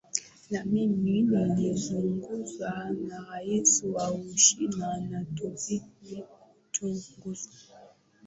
na 0.51 0.61
mimi 0.65 1.21
nilizungumza 1.35 2.89
na 3.07 3.19
rais 3.23 3.83
wa 3.93 4.11
uchina 4.11 4.97
na 5.09 5.25
tuzidi 5.35 6.23
kuchunguza 6.23 7.49